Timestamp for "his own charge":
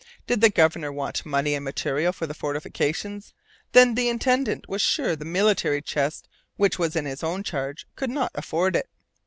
7.05-7.85